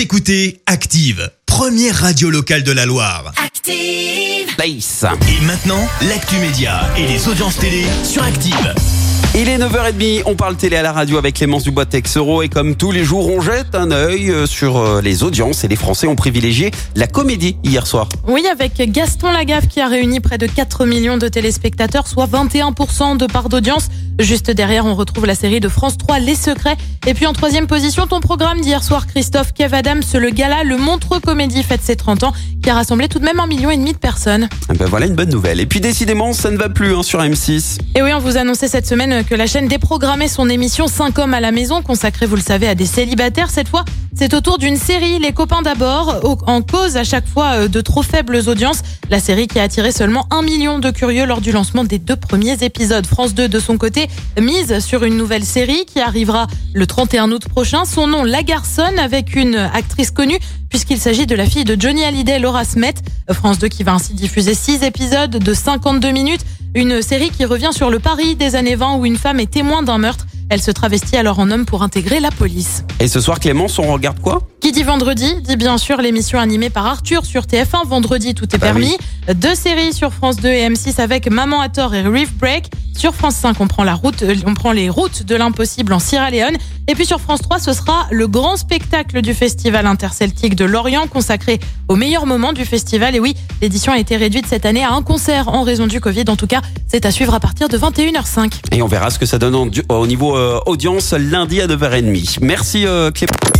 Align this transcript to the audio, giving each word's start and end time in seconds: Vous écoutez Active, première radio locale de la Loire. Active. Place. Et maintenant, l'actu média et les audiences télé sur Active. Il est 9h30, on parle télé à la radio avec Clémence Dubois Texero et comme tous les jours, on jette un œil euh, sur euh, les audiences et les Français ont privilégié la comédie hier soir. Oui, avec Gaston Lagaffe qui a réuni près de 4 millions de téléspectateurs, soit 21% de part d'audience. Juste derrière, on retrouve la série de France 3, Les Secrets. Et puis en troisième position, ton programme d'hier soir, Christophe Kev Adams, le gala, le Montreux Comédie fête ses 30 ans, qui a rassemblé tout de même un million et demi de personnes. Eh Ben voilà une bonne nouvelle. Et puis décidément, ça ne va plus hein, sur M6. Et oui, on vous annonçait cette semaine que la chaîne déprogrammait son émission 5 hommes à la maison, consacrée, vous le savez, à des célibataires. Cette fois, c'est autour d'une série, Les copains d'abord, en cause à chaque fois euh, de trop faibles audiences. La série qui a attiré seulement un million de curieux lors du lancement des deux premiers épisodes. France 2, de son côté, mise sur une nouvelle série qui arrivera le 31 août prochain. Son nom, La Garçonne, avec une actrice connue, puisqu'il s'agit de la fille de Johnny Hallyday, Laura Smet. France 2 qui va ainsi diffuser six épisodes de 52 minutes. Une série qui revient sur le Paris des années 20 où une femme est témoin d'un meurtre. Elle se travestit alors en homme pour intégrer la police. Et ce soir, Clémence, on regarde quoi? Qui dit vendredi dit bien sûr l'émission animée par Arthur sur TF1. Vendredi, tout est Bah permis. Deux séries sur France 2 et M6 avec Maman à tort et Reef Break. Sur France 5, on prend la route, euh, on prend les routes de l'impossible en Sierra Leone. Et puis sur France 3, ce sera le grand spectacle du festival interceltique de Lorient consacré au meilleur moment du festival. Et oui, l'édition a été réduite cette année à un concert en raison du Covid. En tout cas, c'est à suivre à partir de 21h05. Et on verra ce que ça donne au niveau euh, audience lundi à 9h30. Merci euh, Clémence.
Vous 0.00 0.04
écoutez 0.04 0.62
Active, 0.64 1.30
première 1.44 1.94
radio 1.94 2.30
locale 2.30 2.62
de 2.62 2.72
la 2.72 2.86
Loire. 2.86 3.34
Active. 3.36 4.46
Place. 4.56 5.04
Et 5.28 5.44
maintenant, 5.44 5.86
l'actu 6.08 6.36
média 6.36 6.88
et 6.96 7.06
les 7.06 7.28
audiences 7.28 7.58
télé 7.58 7.84
sur 8.02 8.22
Active. 8.22 8.74
Il 9.34 9.48
est 9.48 9.58
9h30, 9.58 10.22
on 10.24 10.36
parle 10.36 10.56
télé 10.56 10.76
à 10.76 10.82
la 10.82 10.92
radio 10.92 11.18
avec 11.18 11.36
Clémence 11.36 11.64
Dubois 11.64 11.84
Texero 11.84 12.42
et 12.42 12.48
comme 12.48 12.76
tous 12.76 12.92
les 12.92 13.04
jours, 13.04 13.28
on 13.28 13.42
jette 13.42 13.74
un 13.74 13.90
œil 13.90 14.30
euh, 14.30 14.46
sur 14.46 14.78
euh, 14.78 15.02
les 15.02 15.22
audiences 15.22 15.64
et 15.64 15.68
les 15.68 15.76
Français 15.76 16.06
ont 16.06 16.16
privilégié 16.16 16.70
la 16.96 17.06
comédie 17.06 17.56
hier 17.62 17.86
soir. 17.86 18.08
Oui, 18.26 18.42
avec 18.50 18.80
Gaston 18.90 19.30
Lagaffe 19.30 19.68
qui 19.68 19.80
a 19.80 19.86
réuni 19.86 20.20
près 20.20 20.38
de 20.38 20.46
4 20.46 20.86
millions 20.86 21.18
de 21.18 21.28
téléspectateurs, 21.28 22.08
soit 22.08 22.26
21% 22.26 23.18
de 23.18 23.26
part 23.26 23.50
d'audience. 23.50 23.88
Juste 24.18 24.50
derrière, 24.50 24.84
on 24.84 24.94
retrouve 24.94 25.26
la 25.26 25.34
série 25.34 25.60
de 25.60 25.68
France 25.68 25.96
3, 25.96 26.18
Les 26.18 26.34
Secrets. 26.34 26.76
Et 27.06 27.14
puis 27.14 27.26
en 27.26 27.32
troisième 27.32 27.66
position, 27.66 28.06
ton 28.06 28.20
programme 28.20 28.60
d'hier 28.60 28.82
soir, 28.82 29.06
Christophe 29.06 29.52
Kev 29.54 29.74
Adams, 29.74 30.02
le 30.14 30.30
gala, 30.30 30.64
le 30.64 30.76
Montreux 30.76 31.20
Comédie 31.20 31.62
fête 31.62 31.80
ses 31.82 31.96
30 31.96 32.24
ans, 32.24 32.32
qui 32.62 32.68
a 32.68 32.74
rassemblé 32.74 33.08
tout 33.08 33.18
de 33.18 33.24
même 33.24 33.40
un 33.40 33.46
million 33.46 33.70
et 33.70 33.76
demi 33.76 33.92
de 33.92 33.98
personnes. 33.98 34.48
Eh 34.72 34.76
Ben 34.76 34.86
voilà 34.86 35.06
une 35.06 35.14
bonne 35.14 35.30
nouvelle. 35.30 35.60
Et 35.60 35.66
puis 35.66 35.80
décidément, 35.80 36.32
ça 36.32 36.50
ne 36.50 36.58
va 36.58 36.68
plus 36.68 36.94
hein, 36.94 37.02
sur 37.02 37.20
M6. 37.20 37.78
Et 37.94 38.02
oui, 38.02 38.12
on 38.12 38.18
vous 38.18 38.36
annonçait 38.36 38.68
cette 38.68 38.86
semaine 38.86 39.24
que 39.24 39.34
la 39.34 39.46
chaîne 39.46 39.68
déprogrammait 39.68 40.28
son 40.28 40.48
émission 40.48 40.86
5 40.86 41.18
hommes 41.18 41.34
à 41.34 41.40
la 41.40 41.52
maison, 41.52 41.82
consacrée, 41.82 42.26
vous 42.26 42.36
le 42.36 42.42
savez, 42.42 42.68
à 42.68 42.74
des 42.74 42.86
célibataires. 42.86 43.50
Cette 43.50 43.68
fois, 43.68 43.84
c'est 44.20 44.34
autour 44.34 44.58
d'une 44.58 44.76
série, 44.76 45.18
Les 45.18 45.32
copains 45.32 45.62
d'abord, 45.62 46.20
en 46.46 46.60
cause 46.60 46.98
à 46.98 47.04
chaque 47.04 47.26
fois 47.26 47.52
euh, 47.52 47.68
de 47.68 47.80
trop 47.80 48.02
faibles 48.02 48.36
audiences. 48.48 48.82
La 49.08 49.18
série 49.18 49.46
qui 49.48 49.58
a 49.58 49.62
attiré 49.62 49.92
seulement 49.92 50.26
un 50.30 50.42
million 50.42 50.78
de 50.78 50.90
curieux 50.90 51.24
lors 51.24 51.40
du 51.40 51.52
lancement 51.52 51.84
des 51.84 51.98
deux 51.98 52.16
premiers 52.16 52.62
épisodes. 52.62 53.06
France 53.06 53.32
2, 53.32 53.48
de 53.48 53.58
son 53.58 53.78
côté, 53.78 54.08
mise 54.38 54.78
sur 54.80 55.04
une 55.04 55.16
nouvelle 55.16 55.42
série 55.42 55.86
qui 55.86 56.00
arrivera 56.00 56.48
le 56.74 56.86
31 56.86 57.32
août 57.32 57.48
prochain. 57.48 57.86
Son 57.86 58.08
nom, 58.08 58.22
La 58.22 58.42
Garçonne, 58.42 58.98
avec 58.98 59.36
une 59.36 59.56
actrice 59.56 60.10
connue, 60.10 60.38
puisqu'il 60.68 60.98
s'agit 60.98 61.24
de 61.24 61.34
la 61.34 61.46
fille 61.46 61.64
de 61.64 61.80
Johnny 61.80 62.04
Hallyday, 62.04 62.40
Laura 62.40 62.66
Smet. 62.66 62.96
France 63.32 63.58
2 63.58 63.68
qui 63.68 63.84
va 63.84 63.94
ainsi 63.94 64.12
diffuser 64.12 64.52
six 64.52 64.82
épisodes 64.82 65.30
de 65.30 65.54
52 65.54 66.10
minutes. 66.10 66.44
Une 66.74 67.00
série 67.00 67.30
qui 67.30 67.46
revient 67.46 67.70
sur 67.72 67.88
le 67.88 68.00
Paris 68.00 68.36
des 68.36 68.54
années 68.54 68.76
20 68.76 68.96
où 68.96 69.06
une 69.06 69.16
femme 69.16 69.40
est 69.40 69.50
témoin 69.50 69.82
d'un 69.82 69.96
meurtre. 69.96 70.26
Elle 70.50 70.60
se 70.60 70.72
travestit 70.72 71.16
alors 71.16 71.38
en 71.38 71.50
homme 71.50 71.64
pour 71.64 71.84
intégrer 71.84 72.18
la 72.18 72.30
police. 72.32 72.84
Et 72.98 73.06
ce 73.06 73.20
soir, 73.20 73.38
Clémence, 73.38 73.78
on 73.78 73.92
regarde 73.92 74.20
quoi? 74.20 74.42
Qui 74.60 74.72
dit 74.72 74.82
vendredi 74.82 75.36
dit 75.42 75.56
bien 75.56 75.78
sûr 75.78 76.02
l'émission 76.02 76.38
animée 76.38 76.68
par 76.68 76.84
Arthur 76.84 77.24
sur 77.24 77.44
TF1. 77.44 77.86
Vendredi, 77.86 78.34
tout 78.34 78.44
est 78.44 78.58
Bah 78.58 78.66
permis. 78.66 78.98
Deux 79.34 79.54
séries 79.54 79.94
sur 79.94 80.12
France 80.12 80.36
2 80.36 80.48
et 80.48 80.68
M6 80.68 81.00
avec 81.00 81.30
Maman 81.30 81.62
à 81.62 81.70
tort 81.70 81.94
et 81.94 82.02
Reef 82.02 82.34
Break. 82.34 82.66
Sur 82.94 83.14
France 83.14 83.36
5, 83.36 83.58
on 83.60 83.66
prend 83.66 83.84
la 83.84 83.94
route, 83.94 84.22
euh, 84.22 84.34
on 84.46 84.52
prend 84.52 84.72
les 84.72 84.90
routes 84.90 85.22
de 85.22 85.34
l'impossible 85.34 85.94
en 85.94 85.98
Sierra 85.98 86.30
Leone. 86.30 86.56
Et 86.88 86.94
puis 86.94 87.06
sur 87.06 87.20
France 87.22 87.40
3, 87.40 87.58
ce 87.58 87.72
sera 87.72 88.06
le 88.10 88.28
grand 88.28 88.58
spectacle 88.58 89.22
du 89.22 89.32
festival 89.32 89.86
interceltique 89.86 90.56
de 90.56 90.66
Lorient 90.66 91.06
consacré 91.06 91.58
au 91.88 91.96
meilleur 91.96 92.26
moment 92.26 92.52
du 92.52 92.66
festival. 92.66 93.16
Et 93.16 93.20
oui, 93.20 93.34
l'édition 93.62 93.92
a 93.92 93.98
été 93.98 94.18
réduite 94.18 94.46
cette 94.46 94.66
année 94.66 94.84
à 94.84 94.92
un 94.92 95.02
concert 95.02 95.48
en 95.48 95.62
raison 95.62 95.86
du 95.86 96.00
Covid. 96.00 96.24
En 96.28 96.36
tout 96.36 96.46
cas, 96.46 96.60
c'est 96.86 97.06
à 97.06 97.10
suivre 97.10 97.32
à 97.32 97.40
partir 97.40 97.70
de 97.70 97.78
21h05. 97.78 98.52
Et 98.72 98.82
on 98.82 98.88
verra 98.88 99.08
ce 99.08 99.18
que 99.18 99.26
ça 99.26 99.38
donne 99.38 99.70
au 99.88 100.06
niveau 100.06 100.36
euh, 100.36 100.60
audience 100.66 101.14
lundi 101.14 101.62
à 101.62 101.66
9h30. 101.66 102.40
Merci 102.42 102.86
euh, 102.86 103.10
Clémence. 103.10 103.59